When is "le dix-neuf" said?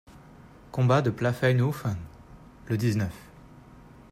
2.65-3.13